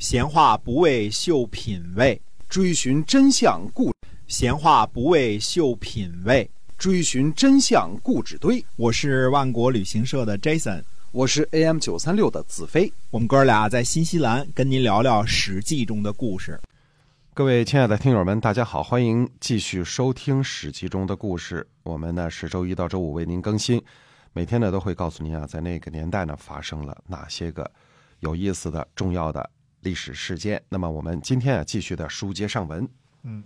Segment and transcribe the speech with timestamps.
[0.00, 2.18] 闲话不为秀品味，
[2.48, 3.92] 追寻真相故
[4.26, 6.50] 闲话不为秀品味。
[6.78, 8.64] 追寻真相故纸堆。
[8.76, 10.82] 我是万国旅行社的 Jason，
[11.12, 12.90] 我是 AM 九三六的子飞。
[13.10, 16.58] 我们哥俩在新西兰跟您聊聊《史记》中的故事。
[17.34, 21.66] 各位亲爱的听友们，大家好，欢迎继续收听《史记》中的故事。
[21.82, 23.78] 我们呢是周一到周五为您更新，
[24.32, 27.70] 每天呢都会告诉您啊，在那个年代呢发生了哪些个
[28.20, 29.50] 有意思的、重要的
[29.80, 30.62] 历史事件。
[30.68, 32.88] 那么我们今天啊继续的书接上文。
[33.22, 33.44] 嗯，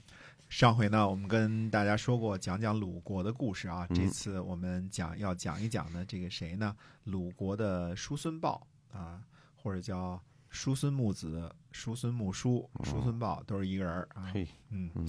[0.48, 6.76] 上回呢我们跟大家说过讲讲鲁国的故事啊，这次我们讲要讲一讲呢这个谁呢？
[7.04, 9.20] 鲁国的叔孙豹啊，
[9.56, 14.30] 或者叫叔孙木子、叔孙木叔、叔孙豹，都是一个人儿啊。
[14.32, 15.08] 嘿，嗯嗯，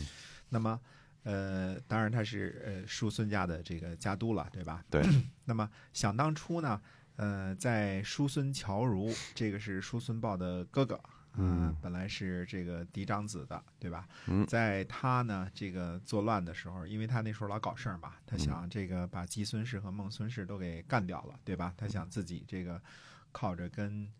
[0.50, 0.80] 那么，
[1.22, 4.84] 呃，当然他是呃叔孙家的这个家督了，对吧？
[4.90, 5.04] 对。
[5.46, 6.82] 那么想当初呢，
[7.18, 11.00] 呃，在叔孙侨如，这个是叔孙豹的哥哥，
[11.38, 14.08] 嗯本来是这个嫡长子的，对吧？
[14.28, 21.74] 嗯在他呢这个作乱的时候，因为他那时候老搞事儿嘛，他嗯想这个把姬孙氏和孟孙氏都给干掉了，对吧？
[21.78, 22.82] 他想自己这个
[23.32, 24.12] 靠着跟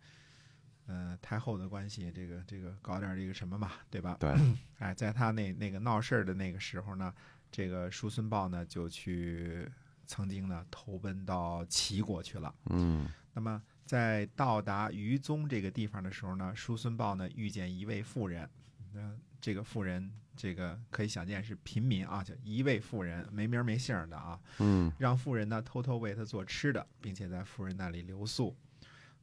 [0.86, 4.16] 呃太后的关系，这个这个搞点这个什么嘛，对吧？
[4.20, 4.34] 对，
[4.78, 7.12] 哎，在他那那个闹事儿的那个时候呢，
[7.50, 9.68] 这个叔孙豹呢就去
[10.06, 12.54] 曾经呢投奔到齐国去了。
[12.70, 18.50] 嗯那么在到达于宗这个地方的时候呢，叔孙豹呢遇见一位妇人，
[18.92, 28.56] 那、这个妇人这个可以想见是平民啊，叫一位妇人，没名儿没姓儿的啊，嗯让妇人呢偷偷为他做吃的，并且在妇人那里留宿。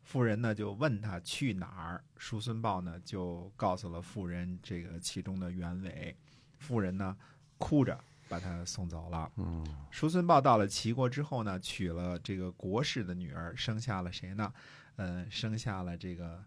[0.01, 6.15] 妇人呢就问他去哪儿，叔孙豹呢就告诉了妇人这个其中的原委。
[6.57, 7.15] 妇人呢
[7.57, 8.01] 哭着
[8.33, 9.31] 把他送走了。
[9.35, 14.51] 嗯叔孙豹到了齐国之后呢，娶了这个国氏的女儿，生下了谁呢？
[14.95, 16.43] 呃，生下了这个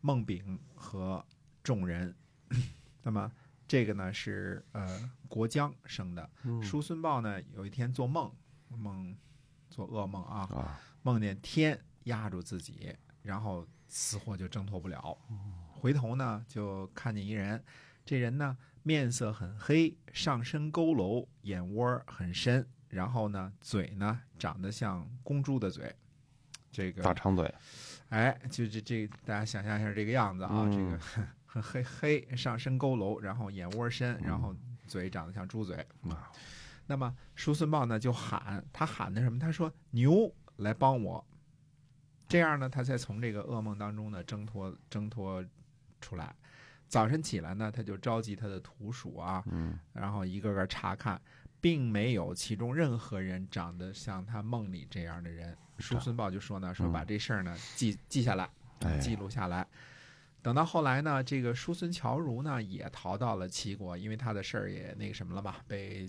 [0.00, 1.24] 孟炳和
[1.64, 2.14] 众人。
[3.02, 3.32] 那么
[3.66, 6.30] 这个呢是呃国姜生的。
[6.44, 8.32] 嗯叔孙豹呢有一天做梦，
[8.68, 9.16] 梦
[9.68, 15.18] 做噩梦啊，啊，梦见天压住自己，然后死活就挣脱不了。
[15.72, 17.60] 回头呢就看见一人，
[18.04, 25.94] 这人呢面色很黑，上身佝偻，眼窝很深，然后呢嘴呢长得像公猪的嘴。
[26.70, 27.52] 这个大长嘴，
[28.10, 34.54] 哎，就这这，大家想象一下这个样子啊，嗯这个 很黑黑，上身佝偻，然后眼窝深，然后
[34.86, 35.76] 嘴长得像猪嘴。
[36.08, 36.30] 啊
[36.86, 39.38] 那么叔孙豹呢就喊，他喊的什么？
[39.38, 41.22] 他说牛来帮我，
[42.28, 45.44] 这样呢，他才从这个噩梦当中呢挣脱挣脱
[46.00, 46.34] 出来。
[46.88, 51.20] 早晨起来呢，他就召集他的徒属啊，嗯然后一个个查看，
[51.60, 55.56] 并没有其中任何人长得像他梦里这样的人。
[55.78, 58.48] 叔孙豹就说呢，说嗯把这事儿呢记记下来，
[58.80, 59.66] 哎记录下来。
[60.40, 66.08] 等到后来呢，这个叔孙侨如呢也逃到了齐国，因为他的事儿也那个什么了嘛，被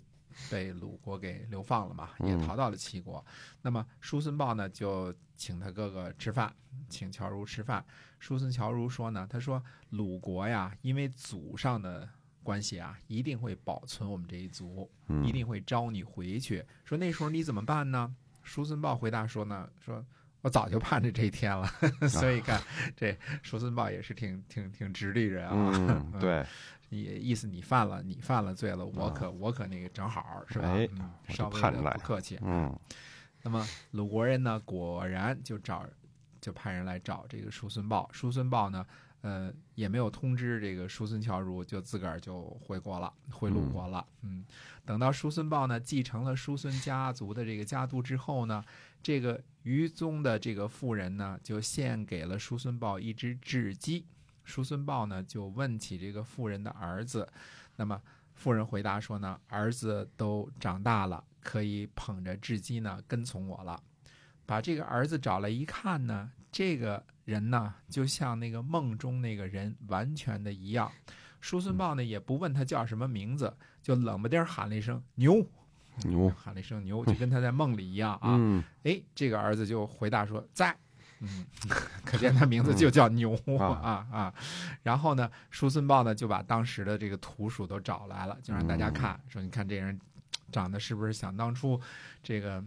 [0.49, 3.23] 被鲁国给流放了嘛，也嗯逃到了齐国。
[3.61, 6.53] 那么叔孙豹呢就请他哥哥吃饭，
[6.87, 7.83] 请乔如吃饭。
[8.19, 12.07] 叔孙乔如说呢，他说鲁国呀，因为祖上的
[12.43, 16.65] 关系啊，一定会保存我们这一族，嗯一定会招你回去。
[16.83, 18.15] 说那时候你怎么办呢？
[18.43, 20.05] 叔孙豹回答说呢，说
[20.41, 21.67] 我早就盼着这一天了。
[22.07, 22.61] 所以看
[22.95, 25.53] 这叔孙豹也是挺挺挺直立人啊。
[25.53, 26.45] 嗯， 对，
[26.89, 30.69] 你意思你犯了，你犯了罪了，我可、我可那个正好是吧？
[30.69, 32.39] 哎嗯，稍微的不客气。
[32.41, 32.77] 嗯
[33.41, 35.85] 那么鲁国人呢，果然就找
[36.41, 38.09] 就派人来找这个叔孙豹。
[38.11, 38.85] 叔孙豹呢，
[39.21, 44.05] 呃，也没有通知这个叔孙侨如，就自个儿就回国了，回鲁国了。
[44.21, 44.45] 嗯，
[44.85, 48.63] 等到叔孙豹呢继承了叔孙家族的这个家督之后呢，
[49.03, 54.05] 这个于宗的这个妇人呢，就献给了叔孙豹一只雉鸡。
[54.45, 57.27] 叔孙豹呢就问起这个妇人的儿子，
[57.75, 58.01] 那么
[58.33, 63.79] 妇人回答说呢，儿子都长大了，可以捧着雉鸡呢跟从我了。
[64.45, 70.91] 把这个儿子找来一看呢，这个人呢就像那个梦中那个人完全的一样。
[71.39, 75.45] 叔孙豹呢也不问他叫什么名字，就冷不丁喊了一声“牛”，
[76.03, 78.35] 牛，喊了一声“牛”，就跟他在梦里一样啊。
[78.37, 80.75] 嗯哎，这个儿子就回答说在。
[81.21, 81.45] 嗯，
[82.05, 84.33] 可见他名字就叫牛啊啊啊！
[84.83, 89.99] 然后呢，叔孙豹呢就把当时的这个土属都找来了，就让大家看，说你看这人
[90.49, 91.77] 长得是不是想当初
[92.23, 92.63] 这个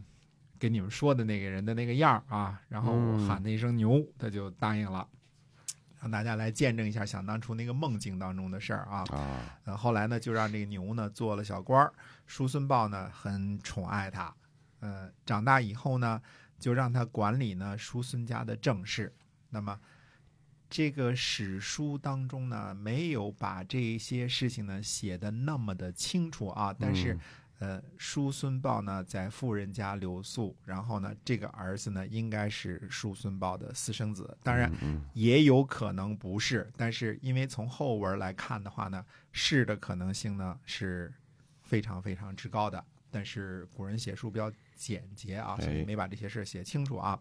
[0.63, 2.63] 给你们说的那个人的那个样儿啊？
[2.69, 2.93] 然后
[3.27, 5.09] 喊他一声牛，他就答应了，
[6.01, 9.03] 让大家来见证一下想当初那个梦境当中的事儿啊。
[9.11, 11.93] 啊，呃，后来呢，就让这个牛呢做了小官儿，
[12.27, 14.33] 叔孙豹呢很宠爱他，
[14.79, 16.23] 呃，长大以后呢，
[16.61, 19.13] 就让他管理呢叔孙家的政事。
[19.51, 19.81] 那么
[20.71, 27.19] 这个史书当中呢，没有把这些事情呢写的那么的清楚啊，但是。
[27.63, 41.15] 嗯呃，叔孙豹呢在富人家留宿，然后呢，这个儿子呢应该是叔孙豹的私生子，当然嗯也有可能不是，但是因为从后文来看的话呢，是的可能性呢是
[41.63, 42.85] 非常非常之高的。
[43.15, 47.17] 但是古人写书比较简洁啊，所以哎没把这些事儿写清楚啊。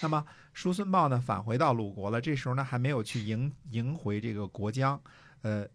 [0.00, 5.00] 那么叔孙豹呢返回到鲁国了，这时候呢还没有去迎迎回这个国疆，
[5.40, 5.66] 呃，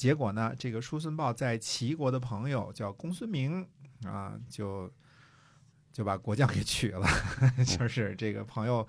[0.00, 3.68] 结果呢，这个叔孙豹在齐国的朋友叫公孙明
[4.06, 4.90] 啊，就
[5.92, 7.06] 就把国将给娶了，
[7.68, 8.88] 就是这个朋友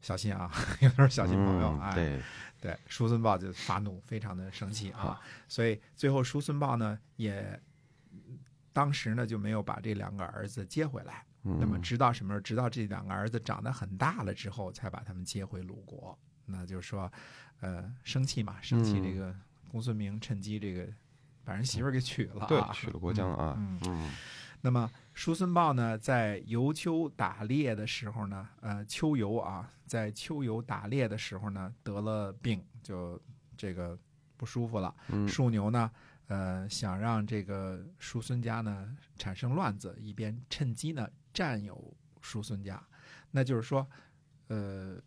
[0.00, 0.50] 小心啊，
[0.80, 2.22] 有点小心朋友哎，嗯对，
[2.62, 7.60] 对，叔孙豹就发怒，非常的生气啊，所以最后叔孙豹呢也
[8.72, 11.22] 当时呢就没有把这两个儿子接回来。
[11.42, 12.40] 那么嗯直到什么时候？
[12.40, 16.18] 直到这两个儿子长得很大了之后，才把他们接回鲁国。
[16.46, 17.12] 那就是说，
[17.60, 19.34] 呃，生气嘛，生气嗯这个
[19.68, 20.86] 公孙明趁机这个
[21.44, 24.12] 把人媳妇儿给娶了、啊，对，娶了国疆啊，嗯嗯
[24.60, 33.20] 那么叔孙豹呢，在游丘打猎的时候呢，呃，秋游啊，在秋游打猎的时候呢，得了病，就
[33.56, 33.96] 这个
[34.36, 34.92] 不舒服了。
[35.10, 35.88] 嗯庶牛呢，
[36.26, 42.82] 呃，想让这个叔孙家呢产生乱子，以便趁机呢占有叔孙家。
[43.30, 43.86] 那就是说，
[44.48, 45.00] 呃，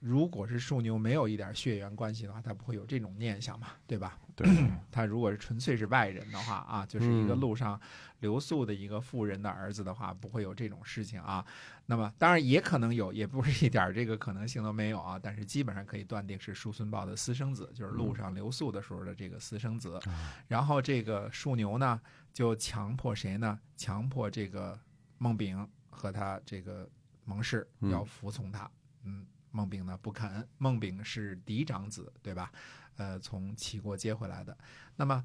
[0.00, 4.18] 如果是树牛没有一点血缘关系的话，他不会有这种念想嘛，对吧？
[4.34, 4.48] 对，
[4.90, 7.78] 他如果是纯粹是外人的话啊，就是一个嗯路上
[8.20, 11.44] 留宿的一个富人的儿子的话，不会有这种事情啊。
[11.84, 15.18] 那么当然也可能有，也不是一点这个可能性都没有啊。
[15.22, 20.00] 但是基本上可以断定是叔孙豹的私生子，就是路上留宿的时候的这个私生子。
[20.48, 22.00] 然后这个树牛呢，
[22.32, 23.58] 就强迫谁呢？
[23.76, 24.78] 强迫这个
[25.18, 26.88] 孟炳和他这个
[27.24, 28.70] 盟氏嗯要服从他。
[29.04, 30.46] 嗯，孟丙呢不肯。
[30.58, 32.52] 孟丙是嫡长子，对吧？
[32.96, 34.56] 呃，从齐国接回来的。
[34.96, 35.24] 那么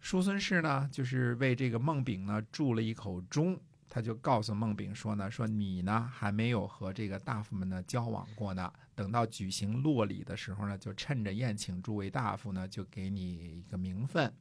[0.00, 14.32] 叔孙氏呢，就是为这个孟丙呢铸了一口钟，他就告诉孟丙说呢，说你呢还没有和这个大夫们呢交往过呢，等到举行落礼的时候呢，就趁着宴请诸位大夫呢，就给你一个名分。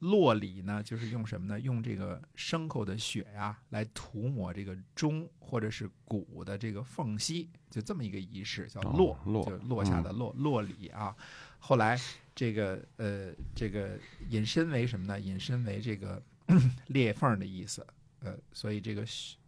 [0.00, 1.60] 落里呢，就是用什么呢？
[1.60, 11.14] 用这个牲口的血呀、来涂抹这个钟或者是鼓的这个缝隙，就这么一个仪式，叫哦落，落就落下的落、落里啊。
[11.58, 11.98] 后来
[12.34, 13.98] 这个呃，这个
[14.30, 15.18] 引申为什么呢？
[15.18, 16.22] 引申为这个
[16.88, 17.86] 裂缝的意思。
[18.20, 19.04] 呃，所以这个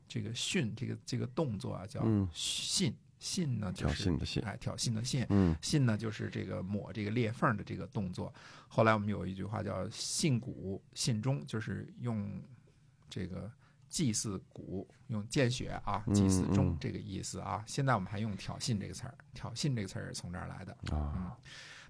[0.09, 2.29] 这个训这个这个动作啊，叫嗯
[3.21, 3.61] 信。
[3.61, 5.25] 呢，就挑是衅的衅，哎，挑衅的衅。
[5.29, 8.33] 嗯信呢，就是这个抹这个裂缝的这个动作。
[8.67, 12.41] 后来我们有一句话叫“信鼓信钟”，就是用
[13.09, 13.51] 这个
[13.89, 17.63] 祭祀鼓，用见血啊，祭祀嗯嗯钟这个意思啊。
[17.67, 20.77] 现在我们还用挑衅这个词儿，挑衅这个词儿是从这儿来的。
[20.97, 21.37] 啊，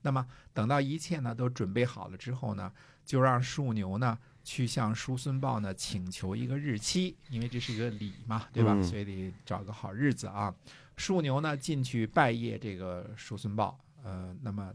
[0.02, 2.72] 那么等到一切呢都准备好了之后呢，
[3.04, 8.72] 就让庶牛呢去向叔孙豹呢请求一个日期，因为这是一个礼嘛，对吧？
[8.74, 10.52] 嗯所以得找个好日子啊。
[11.00, 14.70] 庶牛呢进去拜谒这个叔孙豹，呃，那么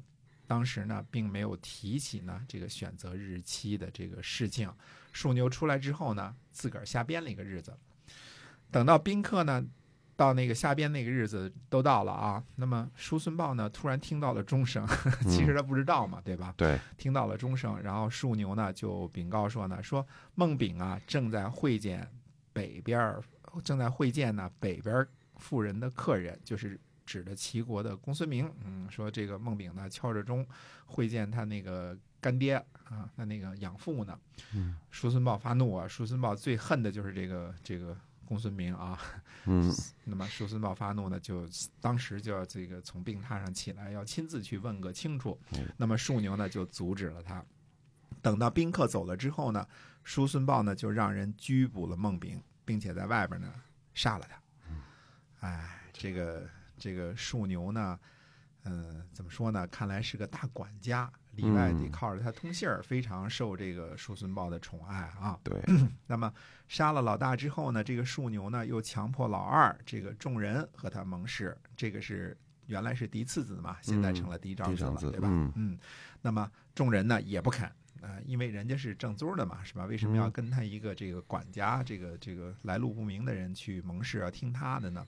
[0.48, 4.68] 当时呢并没有提起呢这个选择日期的这个事情。
[5.13, 7.77] 庶牛出来之后呢，自个儿瞎编了一个日子。
[8.72, 9.63] 等到宾客呢
[10.16, 14.83] 到那个瞎编那个日子都到了啊，那么叔孙豹呢突然听到了钟声，
[15.30, 16.56] 其实他不知道嘛，对吧？
[16.57, 20.03] 对，听到了钟声，然后庶牛呢就禀告说呢，说
[20.34, 22.10] 孟炳啊正在会见
[22.51, 23.22] 北边儿，
[23.63, 28.51] 正在会见呢北边儿妇人的客人，就是指的齐国的公孙明。
[28.63, 30.46] 嗯，说这个孟炳呢敲着钟
[30.86, 34.20] 会见他那个干爹啊，他那个养父呢。
[34.54, 39.00] 嗯叔孙豹发怒啊，叔孙豹最恨的就是这个这个公孙明啊。
[39.46, 39.72] 嗯
[40.06, 41.48] 那么叔孙豹发怒呢，就
[41.80, 45.68] 当时就要这个从病榻上起来，要亲自去问个清楚嗯。
[45.77, 47.44] 那么庶牛呢就阻止了他。
[48.22, 49.68] 等到宾客走了之后呢，
[50.04, 53.54] 叔孙豹呢就让人拘捕了孟炳，并且在外边呢
[53.94, 54.42] 杀了他。
[55.45, 57.99] 哎，这个这个树牛呢，
[58.63, 59.67] 嗯、怎么说呢？
[59.67, 65.39] 看来是个大管家，里外得嗯靠着他通信儿，非常受这个叔孙豹的宠爱啊。
[65.43, 65.63] 对，
[66.07, 66.33] 那么
[66.67, 72.35] 杀了老大之后呢，这个树牛呢又强迫老二这个众人和他盟誓，这个是
[72.65, 75.27] 原来是嫡次子嘛，现在成了嫡长子了，对吧？
[75.29, 75.77] 嗯
[76.23, 77.71] 那么众人呢也不肯。
[78.05, 79.85] 呃，因为人家是正宗的嘛，是吧？
[79.88, 85.03] 为什么要嗯跟他一个这个管家，这个这个来路不明的人去盟誓，要听他的呢？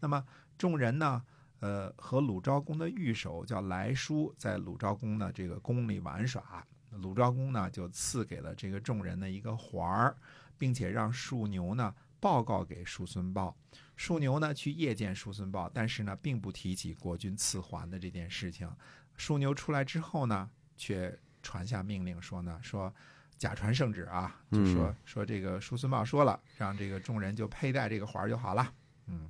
[0.00, 0.22] 那么
[0.58, 1.24] 众人呢，
[1.60, 6.62] 呃，和鲁昭公的御手叫来叔，在鲁昭公的这个宫里玩耍。
[6.90, 10.14] 鲁昭公呢，就赐给了这个众人的一个环儿，
[10.58, 13.56] 并且让庶牛呢报告给叔孙豹。
[13.96, 18.70] 叔牛呢去夜见叔孙豹，但是呢并不提起国君赐还的这件事情。
[19.16, 22.92] 叔牛出来之后呢，却传下命令说呢，说
[23.36, 28.72] 假传圣旨啊，就说、嗯说这个叔孙豹说了，让这个众人就佩戴这个环儿就好了。
[29.06, 29.28] 嗯，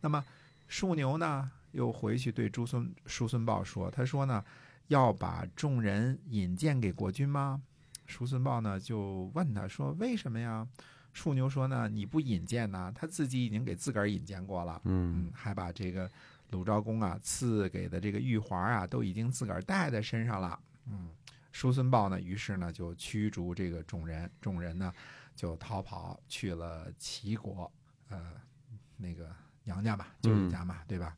[0.00, 0.24] 那么
[0.66, 4.44] 树牛呢又回去对朱孙叔孙豹说，他说呢
[4.88, 7.62] 要把众人引荐给国君吗？
[8.06, 10.66] 叔孙豹呢就问他说为什么呀？
[11.12, 14.80] 树牛说呢你不引荐呢，他自己已经给自个儿引荐过了。
[14.84, 16.10] 嗯嗯，还把这个
[16.50, 20.58] 鲁昭公啊赐给的这个玉环啊，都已经自个儿戴在身上了。
[20.86, 21.08] 嗯，
[21.52, 24.92] 叔孙豹呢，于是呢就驱逐这个众人，众人呢
[25.36, 27.70] 就逃跑去了齐国，
[28.08, 28.32] 呃，
[28.96, 29.32] 那个
[29.64, 31.16] 娘家嘛，舅舅家嘛，对吧？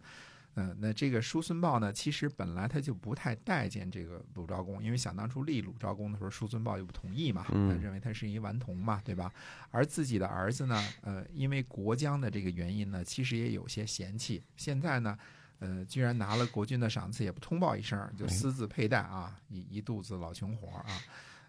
[0.57, 9.33] 嗯、那这个叔孙豹呢，其实本来他就不太待见这个鲁昭公，因为想当初立鲁昭公的时候，叔孙豹就不同意嘛，嗯他认为他是一顽童嘛，对吧？
[9.73, 14.45] 而自己的儿子呢，呃，因为国疆的这个原因呢，其实也有些嫌弃。
[14.57, 15.19] 现在呢，
[15.65, 21.01] 呃，居然拿了国君的赏赐，也不通报一声，就私自佩戴啊，一一肚子老穷活啊。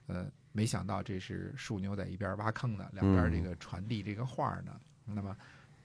[0.08, 4.80] 呃，没想到这是树牛在一边挖坑呢，两边这个传递这个话儿呢。
[5.04, 5.36] 那么，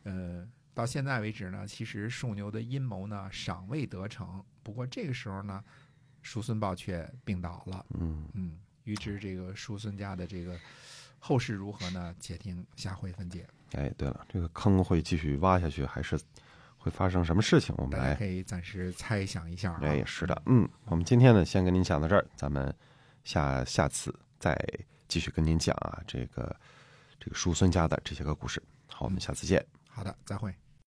[0.04, 4.44] 呃，到现在为止呢，其实树牛的阴谋呢尚未得逞。
[4.62, 5.64] 不过这个时候呢，
[6.22, 7.84] 叔孙豹却病倒了。
[7.98, 10.56] 嗯，嗯，预知这个叔孙家的这个
[11.18, 12.14] 后事如何呢？
[12.20, 13.44] 且听下回分解。
[13.72, 16.16] 哎，对了，这个坑会继续挖下去，还是
[16.80, 17.74] 会发生什么事情？
[17.78, 19.80] 我们来可以暂时猜想一下啊。
[19.82, 22.74] 哎，是的，嗯，我们今天呢，先跟您讲到这儿，咱们
[23.22, 24.58] 下下次再
[25.06, 26.56] 继续跟您讲啊，这个
[27.18, 28.62] 这个叔孙家的这些个故事。
[28.88, 29.64] 好，我们下次见。
[29.88, 30.54] 好的，再会。